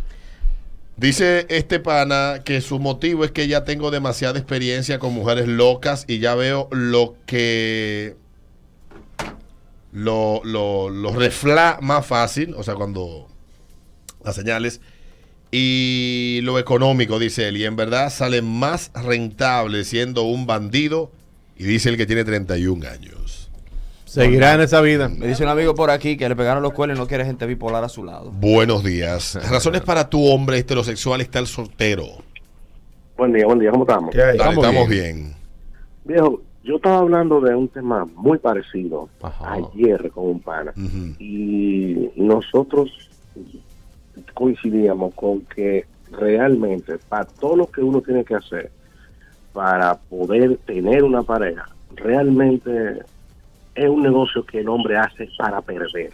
Dice 0.96 1.46
este 1.48 1.80
pana 1.80 2.42
que 2.44 2.60
su 2.60 2.78
motivo 2.78 3.24
es 3.24 3.32
que 3.32 3.48
ya 3.48 3.64
tengo 3.64 3.90
demasiada 3.90 4.38
experiencia 4.38 4.98
con 5.00 5.12
mujeres 5.12 5.48
locas 5.48 6.04
y 6.06 6.20
ya 6.20 6.34
veo 6.36 6.68
lo 6.70 7.16
que 7.26 8.14
lo, 9.94 10.42
lo, 10.44 10.90
lo 10.90 11.12
refla 11.12 11.78
más 11.80 12.04
fácil, 12.04 12.52
o 12.56 12.62
sea, 12.62 12.74
cuando 12.74 13.28
las 14.24 14.34
señales 14.34 14.80
y 15.52 16.40
lo 16.42 16.58
económico, 16.58 17.20
dice 17.20 17.46
él, 17.46 17.56
y 17.58 17.64
en 17.64 17.76
verdad 17.76 18.10
sale 18.10 18.42
más 18.42 18.90
rentable 18.92 19.84
siendo 19.84 20.24
un 20.24 20.46
bandido 20.46 21.12
y 21.56 21.62
dice 21.62 21.90
él 21.90 21.96
que 21.96 22.06
tiene 22.06 22.24
31 22.24 22.88
años. 22.88 23.50
Seguirá 24.04 24.54
en 24.54 24.62
esa 24.62 24.80
vida. 24.80 25.08
Me 25.08 25.28
dice 25.28 25.44
un 25.44 25.48
amigo 25.48 25.76
por 25.76 25.90
aquí 25.90 26.16
que 26.16 26.28
le 26.28 26.34
pegaron 26.34 26.62
los 26.62 26.72
cuernos 26.72 26.98
y 26.98 27.00
no 27.00 27.06
quiere 27.06 27.24
gente 27.24 27.46
bipolar 27.46 27.84
a 27.84 27.88
su 27.88 28.04
lado. 28.04 28.32
Buenos 28.32 28.82
días. 28.82 29.38
Razones 29.50 29.82
para 29.82 30.10
tu 30.10 30.26
hombre 30.26 30.58
heterosexual 30.58 31.20
estar 31.20 31.46
soltero. 31.46 32.06
Buen 33.16 33.32
día, 33.32 33.46
buen 33.46 33.60
día, 33.60 33.70
¿cómo 33.70 33.84
estamos? 33.84 34.10
¿Qué 34.10 34.20
hay? 34.22 34.36
Dale, 34.36 34.50
Estamos 34.50 34.64
estamos 34.64 34.88
bien. 34.88 35.14
bien. 35.14 35.34
Viejo, 36.04 36.42
yo 36.64 36.76
estaba 36.76 36.98
hablando 36.98 37.40
de 37.40 37.54
un 37.54 37.68
tema 37.68 38.04
muy 38.16 38.38
parecido 38.38 39.08
Ajá. 39.22 39.52
ayer 39.52 40.10
con 40.10 40.26
un 40.26 40.40
pana 40.40 40.72
y 41.18 42.10
nosotros 42.16 42.90
coincidíamos 44.32 45.14
con 45.14 45.40
que 45.42 45.86
realmente 46.10 46.98
para 47.08 47.24
todo 47.26 47.56
lo 47.56 47.66
que 47.66 47.80
uno 47.82 48.00
tiene 48.00 48.24
que 48.24 48.34
hacer 48.34 48.70
para 49.52 49.94
poder 49.96 50.56
tener 50.66 51.04
una 51.04 51.22
pareja, 51.22 51.68
realmente 51.94 52.98
es 53.74 53.88
un 53.88 54.02
negocio 54.02 54.44
que 54.44 54.60
el 54.60 54.68
hombre 54.68 54.96
hace 54.96 55.28
para 55.38 55.60
perder. 55.60 56.12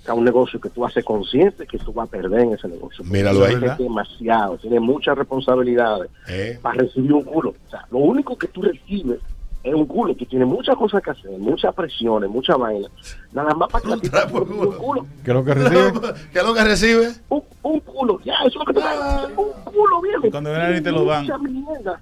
O 0.00 0.04
sea, 0.04 0.14
un 0.14 0.24
negocio 0.24 0.60
que 0.60 0.68
tú 0.68 0.84
haces 0.84 1.04
consciente 1.04 1.64
que 1.66 1.78
tú 1.78 1.92
vas 1.92 2.08
a 2.08 2.10
perder 2.10 2.40
en 2.40 2.52
ese 2.54 2.66
negocio. 2.66 3.04
Míralo 3.04 3.44
ahí. 3.44 3.54
Es 3.62 3.78
demasiado, 3.78 4.56
tiene 4.58 4.80
muchas 4.80 5.16
responsabilidades 5.16 6.10
Eh. 6.28 6.58
para 6.60 6.78
recibir 6.82 7.12
un 7.12 7.22
culo. 7.22 7.50
O 7.66 7.70
sea, 7.70 7.86
lo 7.92 7.98
único 7.98 8.36
que 8.36 8.48
tú 8.48 8.62
recibes 8.62 9.20
es 9.64 9.74
un 9.74 9.86
culo. 9.86 10.14
Tú 10.16 10.26
tienes 10.26 10.46
muchas 10.48 10.76
cosas 10.76 11.02
que 11.02 11.10
hacer, 11.10 11.30
muchas 11.38 11.74
presiones, 11.74 12.28
mucha 12.30 12.56
vaina. 12.56 12.88
Nada 13.32 13.54
más 13.54 13.68
para 13.70 13.82
que 13.82 13.88
Un 13.88 13.94
a 13.94 13.96
ti 13.96 14.02
te 14.02 14.10
trapo 14.10 14.40
recibir 14.40 14.60
un 14.60 14.66
culo. 14.72 14.78
culo. 14.78 15.06
¿Qué 15.24 15.30
es 15.30 15.34
lo 15.36 15.44
que 15.44 15.54
recibe? 15.54 15.92
¿Qué 16.32 16.38
es 16.38 16.44
lo 16.44 16.54
que 16.54 16.64
recibe? 16.64 17.12
Un, 17.28 17.42
un 17.62 17.80
culo, 17.80 18.20
ya, 18.24 18.34
eso 18.40 18.48
es 18.48 18.54
lo 18.56 18.64
que 18.64 18.72
te 18.74 18.80
da. 18.80 19.26
Un 19.36 19.52
culo, 19.64 20.00
viejo. 20.02 20.26
Y 20.26 20.30
cuando 20.30 20.50
vienen 20.50 20.76
y 20.76 20.80
te 20.80 20.90
lo 20.90 21.04
dan. 21.04 21.26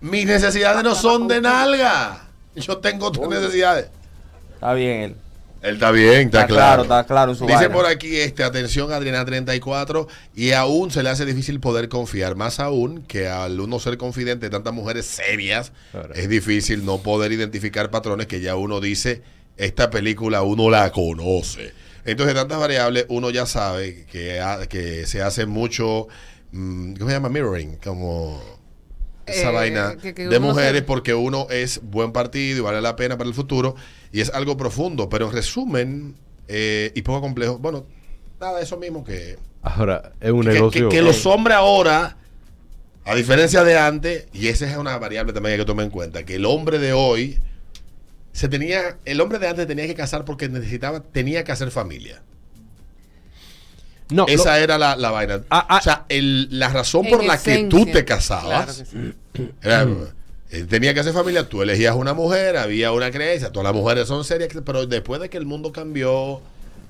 Mis 0.01 0.27
necesidades 0.27 0.83
no 0.83 0.95
son 0.95 1.29
de 1.29 1.41
nalga. 1.41 2.23
Yo 2.57 2.79
tengo 2.79 3.07
otras 3.07 3.29
necesidades. 3.29 3.91
Está 4.55 4.75
bien 4.75 5.17
él. 5.63 5.75
Está 5.75 5.91
bien, 5.91 6.27
está, 6.27 6.43
Está 6.43 6.47
claro, 6.47 6.83
está 6.83 7.05
claro 7.05 7.33
en 7.33 7.39
su 7.39 7.45
Dice 7.45 7.57
vaina. 7.57 7.73
por 7.75 7.87
aquí, 7.87 8.17
este, 8.17 8.43
atención, 8.45 8.93
Adriana 8.93 9.25
34, 9.25 10.09
y 10.35 10.53
aún 10.53 10.91
se 10.91 11.03
le 11.03 11.11
hace 11.11 11.25
difícil 11.27 11.61
poder 11.61 11.89
confiar, 11.89 12.37
más 12.37 12.61
aún 12.61 13.03
que 13.03 13.29
al 13.29 13.61
uno 13.61 13.79
ser 13.79 13.97
confidente 13.99 14.47
de 14.47 14.51
tantas 14.51 14.73
mujeres 14.73 15.07
serias, 15.07 15.73
Claro. 15.93 16.15
es 16.15 16.29
difícil 16.29 16.85
no 16.85 16.99
poder 16.99 17.33
identificar 17.33 17.91
patrones 17.91 18.27
que 18.27 18.41
ya 18.41 18.57
uno 18.57 18.81
dice, 18.81 19.23
esta 19.57 19.91
película 19.91 20.43
uno 20.43 20.71
la 20.71 20.91
conoce. 20.93 21.73
Entonces, 22.07 22.35
tantas 22.35 22.59
variables, 22.59 23.05
uno 23.09 23.29
ya 23.31 23.45
sabe 23.45 24.07
que, 24.11 24.41
ha- 24.41 24.67
que 24.67 25.07
se 25.07 25.21
hace 25.21 25.45
mucho, 25.45 26.09
mm, 26.53 26.95
¿cómo 26.95 27.09
se 27.11 27.15
llama? 27.17 27.29
Mirroring, 27.29 27.77
como 27.77 28.43
esa 29.27 29.51
Eh, 29.51 29.53
vaina 29.53 29.97
que- 30.01 30.15
que 30.15 30.27
de 30.27 30.41
mujeres 30.41 30.81
se- 30.81 30.87
porque 30.87 31.13
uno 31.15 31.47
es 31.51 31.81
buen 31.83 32.13
partido 32.13 32.59
y 32.59 32.61
vale 32.63 32.81
la 32.81 32.97
pena 32.97 33.19
para 33.19 33.29
el 33.29 33.35
futuro 33.35 33.77
y 34.13 34.21
es 34.21 34.31
algo 34.31 34.57
profundo, 34.57 35.09
pero 35.09 35.27
en 35.27 35.33
resumen 35.33 36.15
eh, 36.49 36.91
y 36.95 37.03
poco 37.03 37.21
complejo, 37.21 37.59
bueno, 37.59 37.87
nada, 38.41 38.61
eso 38.61 38.77
mismo 38.77 39.05
que, 39.05 39.39
Ahora, 39.63 40.13
es 40.21 40.31
un 40.33 40.43
que, 40.43 40.49
negocio. 40.53 40.89
que- 40.89 40.97
que 40.97 41.03
los 41.03 41.25
hombres 41.27 41.57
ahora, 41.57 42.17
a 43.05 43.15
diferencia 43.15 43.63
de 43.65 43.79
antes, 43.79 44.27
y 44.33 44.49
esa 44.49 44.71
es 44.71 44.77
una 44.77 44.97
variable 44.99 45.33
también 45.33 45.51
que 45.51 45.55
hay 45.55 45.59
que 45.61 45.67
tomar 45.67 45.85
en 45.85 45.91
cuenta, 45.91 46.25
que 46.25 46.35
el 46.37 46.45
hombre 46.47 46.79
de 46.79 46.93
hoy 46.93 47.39
se 48.33 48.49
tenía, 48.49 48.97
el 49.05 49.21
hombre 49.21 49.39
de 49.39 49.49
antes 49.49 49.67
tenía 49.67 49.87
que 49.87 49.95
casar 49.95 50.25
porque 50.25 50.49
necesitaba, 50.49 51.01
tenía 51.01 51.45
que 51.45 51.53
hacer 51.53 51.71
familia. 51.71 52.23
No, 54.11 54.27
Esa 54.27 54.57
lo- 54.57 54.63
era 54.65 54.79
la, 54.79 54.97
la 54.97 55.11
vaina. 55.13 55.43
Ah, 55.51 55.67
ah. 55.69 55.79
o 55.79 55.83
sea, 55.83 56.05
el- 56.09 56.49
la 56.59 56.69
razón 56.69 57.07
por 57.09 57.23
la 57.25 57.41
que 57.41 57.65
tú 57.65 57.87
te 57.87 58.05
casabas 58.05 58.83
Claro 58.83 59.13
que 59.13 59.13
sí. 59.39 59.51
era, 59.63 59.83
eh, 59.83 59.97
tenía 60.69 60.93
que 60.95 61.01
hacer 61.01 61.13
familia, 61.13 61.49
tú 61.49 61.63
elegías 61.63 61.95
una 61.95 62.13
mujer, 62.15 62.57
había 62.57 62.93
una 62.93 63.11
creencia, 63.11 63.51
todas 63.53 63.65
las 63.65 63.75
mujeres 63.75 64.09
son 64.09 64.25
serias, 64.25 64.51
pero 64.65 64.87
después 64.87 65.21
de 65.21 65.29
que 65.31 65.37
el 65.39 65.47
mundo 65.47 65.73
cambió, 65.73 66.41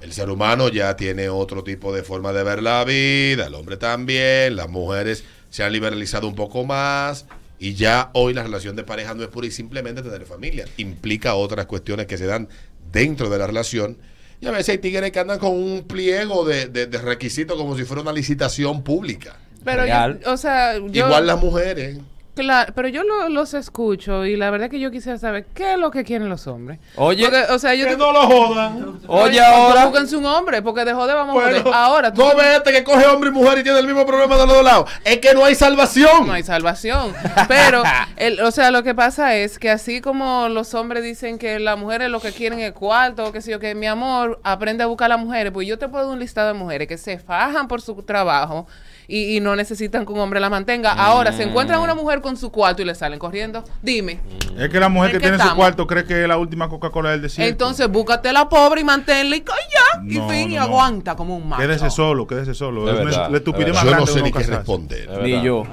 el 0.00 0.12
ser 0.12 0.30
humano 0.30 0.68
ya 0.68 0.96
tiene 0.96 1.28
otro 1.28 1.62
tipo 1.62 1.92
de 1.92 2.02
forma 2.02 2.32
de 2.32 2.42
ver 2.42 2.62
la 2.62 2.84
vida, 2.84 3.46
el 3.48 3.54
hombre 3.54 3.76
también, 3.76 4.56
las 4.56 4.68
mujeres 4.68 5.24
se 5.50 5.62
han 5.62 5.72
liberalizado 5.72 6.26
un 6.26 6.34
poco 6.34 6.64
más 6.64 7.26
y 7.58 7.74
ya 7.74 8.10
hoy 8.14 8.32
la 8.32 8.42
relación 8.42 8.76
de 8.76 8.84
pareja 8.84 9.12
no 9.14 9.22
es 9.22 9.28
pura 9.28 9.46
y 9.46 9.50
simplemente 9.50 10.00
tener 10.00 10.24
familia, 10.24 10.64
implica 10.78 11.34
otras 11.34 11.66
cuestiones 11.66 12.06
que 12.06 12.16
se 12.16 12.24
dan 12.26 12.48
dentro 12.92 13.28
de 13.28 13.38
la 13.38 13.46
relación. 13.46 13.98
Y 14.40 14.46
a 14.46 14.52
veces 14.52 14.70
hay 14.70 14.78
tigres 14.78 15.12
que 15.12 15.18
andan 15.20 15.38
con 15.38 15.52
un 15.52 15.84
pliego 15.86 16.46
de, 16.46 16.66
de- 16.68 16.86
de 16.86 16.96
requisitos 16.98 17.58
como 17.58 17.76
si 17.76 17.84
fuera 17.84 18.00
una 18.00 18.12
licitación 18.12 18.82
pública. 18.82 19.36
Pero 19.62 19.82
yo, 19.86 20.32
o 20.32 20.36
sea, 20.38 20.78
yo... 20.78 21.06
Igual 21.06 21.26
las 21.26 21.38
mujeres. 21.38 21.98
Claro, 22.40 22.72
pero 22.74 22.88
yo 22.88 23.02
lo- 23.04 23.28
los 23.28 23.54
escucho 23.54 24.24
y 24.24 24.36
la 24.36 24.50
verdad 24.50 24.68
que 24.70 24.80
yo 24.80 24.90
quisiera 24.90 25.18
saber 25.18 25.46
qué 25.54 25.72
es 25.74 25.78
lo 25.78 25.90
que 25.90 26.04
quieren 26.04 26.28
los 26.28 26.46
hombres. 26.46 26.78
Oye. 26.96 27.22
Porque, 27.24 27.52
o 27.52 27.58
sea, 27.58 27.74
yo 27.74 27.84
Que 27.84 27.92
te- 27.92 27.96
no 27.98 28.12
lo 28.12 28.22
jodan. 28.22 29.00
Oye, 29.06 29.40
ahora. 29.40 29.86
Búsquense 29.86 30.16
un 30.16 30.26
hombre, 30.26 30.62
porque 30.62 30.84
de 30.84 30.92
joder 30.94 31.16
vamos 31.16 31.36
a 31.36 31.40
joder. 31.46 31.62
Ahora 31.72 32.12
tú 32.12 32.22
no 32.22 32.34
ve 32.36 32.56
este 32.56 32.72
que 32.72 32.82
coge 32.84 33.06
hombre 33.06 33.30
y 33.30 33.32
mujer 33.32 33.58
y 33.58 33.62
tiene 33.62 33.78
el 33.78 33.86
mismo 33.86 34.04
problema 34.06 34.36
de 34.36 34.46
los 34.46 34.54
dos 34.56 34.64
lados. 34.64 34.90
Es 35.04 35.18
que 35.18 35.34
no 35.34 35.44
hay 35.44 35.54
salvación. 35.54 36.26
no 36.26 36.32
hay 36.32 36.42
salvación. 36.42 37.12
Pero, 37.48 37.82
el, 38.16 38.40
o 38.40 38.50
sea, 38.50 38.70
lo 38.70 38.82
que 38.82 38.94
pasa 38.94 39.36
es 39.36 39.58
que 39.58 39.70
así 39.70 40.00
como 40.00 40.48
los 40.48 40.74
hombres 40.74 41.02
dicen 41.04 41.38
que 41.38 41.58
las 41.60 41.78
mujeres 41.78 42.08
lo 42.10 42.20
que 42.20 42.32
quieren 42.32 42.58
es 42.60 42.72
cuarto, 42.72 43.24
o 43.26 43.32
que 43.32 43.40
sé 43.42 43.50
yo, 43.50 43.60
que 43.60 43.74
mi 43.74 43.86
amor, 43.86 44.40
aprende 44.44 44.82
a 44.82 44.86
buscar 44.86 45.06
a 45.06 45.16
las 45.16 45.24
mujeres, 45.24 45.52
pues 45.52 45.66
yo 45.68 45.78
te 45.78 45.88
puedo 45.88 46.04
dar 46.04 46.12
un 46.14 46.20
listado 46.20 46.48
de 46.48 46.54
mujeres 46.54 46.88
que 46.88 46.98
se 46.98 47.18
fajan 47.18 47.68
por 47.68 47.80
su 47.82 47.94
trabajo 48.02 48.66
y, 49.10 49.36
y 49.36 49.40
no 49.40 49.56
necesitan 49.56 50.06
que 50.06 50.12
un 50.12 50.20
hombre 50.20 50.38
la 50.38 50.48
mantenga. 50.48 50.92
Ahora, 50.92 51.32
se 51.32 51.42
encuentran 51.42 51.80
una 51.80 51.94
mujer 51.94 52.20
con 52.20 52.36
su 52.36 52.50
cuarto 52.50 52.82
y 52.82 52.84
le 52.84 52.94
salen 52.94 53.18
corriendo. 53.18 53.64
Dime. 53.82 54.20
Es 54.56 54.68
que 54.68 54.78
la 54.78 54.88
mujer 54.88 55.10
¿En 55.10 55.16
que 55.16 55.28
tiene 55.28 55.42
su 55.42 55.54
cuarto 55.54 55.86
cree 55.86 56.04
que 56.04 56.22
es 56.22 56.28
la 56.28 56.36
última 56.36 56.68
Coca-Cola 56.68 57.10
del 57.10 57.22
desierto. 57.22 57.50
Entonces, 57.50 57.88
búscate 57.88 58.32
la 58.32 58.48
pobre 58.48 58.82
y 58.82 58.84
manténla 58.84 59.36
y 59.36 59.40
calla. 59.40 60.04
y 60.06 60.20
fin, 60.30 60.52
y 60.52 60.56
no, 60.56 60.62
aguanta 60.62 61.16
como 61.16 61.36
un 61.36 61.48
macho. 61.48 61.62
Quédese 61.62 61.90
solo, 61.90 62.26
quédese 62.26 62.54
solo. 62.54 62.88
Es 62.88 63.04
verdad, 63.04 63.30
la 63.30 63.38
estupidez 63.38 63.74
más 63.74 63.84
Yo 63.84 63.96
no 63.96 64.06
sé 64.06 64.22
ni 64.22 64.32
qué 64.32 64.44
responder. 64.44 65.08
Ni 65.22 65.42
yo. 65.42 65.64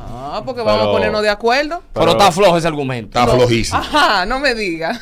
Porque 0.46 0.62
vamos 0.62 0.80
Pero- 0.82 0.90
a 0.90 0.94
ponernos 0.94 1.22
de 1.22 1.30
acuerdo. 1.30 1.84
Pero 1.94 2.12
está 2.12 2.32
flojo 2.32 2.58
ese 2.58 2.68
argumento. 2.68 3.18
Está 3.20 3.32
flojísimo. 3.32 3.78
Ajá, 3.80 4.26
no 4.26 4.40
me 4.40 4.54
diga. 4.56 5.00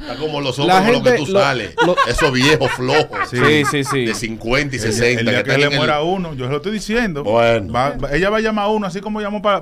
Está 0.00 0.16
como 0.16 0.40
los 0.40 0.58
hombres 0.58 0.78
con 0.82 0.92
los 0.92 1.02
que 1.02 1.12
tú 1.12 1.26
lo- 1.26 1.40
sales. 1.40 1.74
Esos 2.08 2.32
viejos 2.32 2.70
flojos. 2.72 3.18
Sí, 3.30 3.64
sí, 3.70 3.84
sí. 3.84 4.06
De 4.06 4.14
50 4.14 4.76
y 4.76 4.78
El, 4.78 4.92
60. 4.92 5.20
el 5.20 5.26
día 5.26 5.42
que, 5.42 5.50
están 5.50 5.60
le 5.60 5.66
el- 5.66 5.76
muera 5.76 6.02
uno, 6.02 6.34
yo 6.34 6.44
se 6.46 6.50
lo 6.50 6.56
estoy 6.56 6.72
diciendo. 6.72 7.22
Bueno. 7.22 7.72
Va- 7.72 7.90
va- 7.90 8.12
ella 8.12 8.30
va 8.30 8.38
a 8.38 8.40
llamar 8.40 8.64
a 8.64 8.68
uno, 8.68 8.86
así 8.86 9.00
como 9.00 9.20
llamó 9.20 9.42
para 9.42 9.58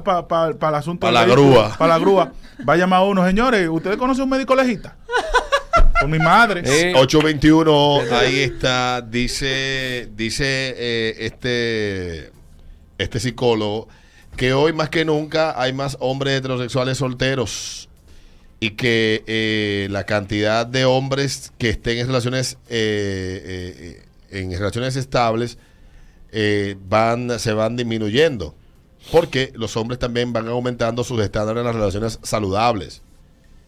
el 0.69 0.75
asunto 0.75 1.01
Pa' 1.01 1.07
del 1.09 1.15
la 1.15 1.25
vehículo, 1.25 1.51
grúa. 1.51 1.77
Para 1.77 1.95
la 1.95 1.99
grúa. 1.99 2.33
Va 2.69 2.73
a 2.75 2.77
llamar 2.77 3.01
a 3.01 3.05
uno, 3.05 3.27
señores, 3.27 3.69
¿ustedes 3.69 3.97
conocen 3.97 4.25
un 4.25 4.31
médico 4.31 4.55
legista? 4.55 4.97
Con 6.01 6.11
mi 6.11 6.19
madre. 6.21 6.63
Sí. 6.65 6.93
821, 6.95 8.03
ahí 8.13 8.41
está, 8.43 9.01
dice, 9.01 10.09
dice 10.15 10.45
eh, 10.79 11.17
este, 11.19 12.33
este 12.99 13.19
psicólogo 13.19 13.89
que 14.39 14.53
hoy 14.53 14.73
más 14.73 14.89
que 14.89 15.05
nunca 15.05 15.61
hay 15.61 15.73
más 15.73 15.97
hombres 15.99 16.39
heterosexuales 16.39 16.97
solteros 16.97 17.89
y 18.61 18.71
que 18.71 19.25
eh, 19.27 19.89
la 19.91 20.05
cantidad 20.05 20.65
de 20.65 20.85
hombres 20.85 21.53
que 21.59 21.71
estén 21.71 21.99
en 21.99 22.07
relaciones 22.07 22.57
eh, 22.69 23.99
eh, 24.01 24.03
en 24.31 24.53
relaciones 24.53 24.95
estables 24.95 25.59
eh, 26.31 26.77
van 26.89 27.37
se 27.41 27.53
van 27.53 27.77
disminuyendo 27.77 28.55
porque 29.11 29.51
los 29.57 29.77
hombres 29.77 29.99
también 29.99 30.33
van 30.33 30.47
aumentando 30.47 31.03
sus 31.03 31.21
estándares 31.21 31.61
en 31.61 31.67
las 31.67 31.75
relaciones 31.75 32.21
saludables. 32.23 33.03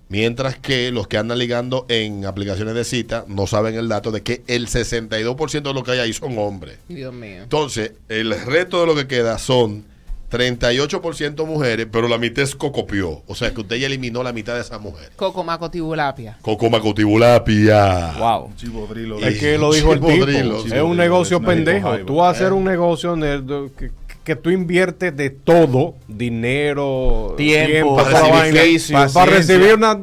Mientras 0.09 0.57
que 0.57 0.93
los 0.93 1.09
que 1.09 1.19
andan 1.19 1.39
ligando 1.39 1.87
en 1.89 2.27
aplicaciones 2.27 2.75
de 2.75 2.85
cita 2.85 3.25
no 3.27 3.47
saben 3.49 3.75
el 3.77 3.89
dato 3.89 4.13
de 4.13 4.23
que 4.23 4.43
el 4.47 4.69
62% 4.69 5.63
de 5.63 5.75
lo 5.75 5.83
que 5.83 5.93
hay 5.93 5.99
ahí 6.01 6.13
son 6.13 6.37
hombres. 6.39 6.79
Dios 6.89 7.15
mío. 7.15 7.43
Entonces, 7.43 7.93
el 8.09 8.39
resto 8.41 8.81
de 8.81 8.87
lo 8.87 8.95
que 8.95 9.07
queda 9.07 9.39
son 9.39 9.90
38% 10.31 11.45
mujeres, 11.45 11.87
pero 11.91 12.07
la 12.09 12.17
mitad 12.17 12.45
es 12.45 12.55
cocopio. 12.55 13.23
O 13.27 13.35
sea 13.35 13.53
que 13.53 13.61
usted 13.61 13.77
ya 13.77 13.87
eliminó 13.87 14.23
la 14.23 14.33
mitad 14.33 14.55
de 14.55 14.61
esas 14.61 14.81
mujeres. 14.81 15.11
Coco 15.17 15.43
Maco 15.43 15.71
Tibulapia. 15.71 16.39
Cocomacotibulapia. 16.41 18.15
Wow. 18.19 18.53
Chibodrilo. 18.57 19.19
Es 19.19 19.39
que 19.39 19.59
lo 19.59 19.73
dijo 19.73 19.93
el 19.93 19.99
tipo. 20.01 20.13
Chibodrilo, 20.13 20.65
es 20.65 20.73
un 20.83 20.97
negocio 20.97 21.41
pendejo. 21.41 21.99
Tú 21.99 22.17
vas 22.17 22.29
a 22.29 22.31
hacer 22.31 22.53
un 22.53 22.65
negocio 22.65 23.17
de- 23.17 23.71
que, 23.77 23.91
que 24.23 24.37
tú 24.37 24.51
inviertes 24.51 25.17
de 25.17 25.31
todo, 25.31 25.95
dinero, 26.07 27.35
Tiempo, 27.37 27.97
la 27.97 28.11
sacrificio, 28.11 28.97
vaina, 28.97 29.13
para 29.13 29.33
recibir 29.33 29.75
una. 29.75 29.99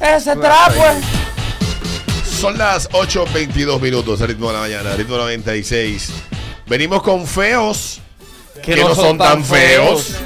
Ese 0.00 0.36
trapo 0.36 0.74
es. 0.74 2.30
Son 2.40 2.56
las 2.56 2.88
8.22 2.90 3.80
minutos, 3.80 4.20
el 4.22 4.28
ritmo 4.28 4.48
de 4.48 4.54
la 4.54 4.60
mañana, 4.60 4.96
ritmo 4.96 5.16
96. 5.18 6.12
Venimos 6.66 7.02
con 7.02 7.26
feos 7.26 8.00
que, 8.62 8.76
no 8.76 8.94
son 8.94 9.18
tan 9.18 9.44
feos. 9.44 10.16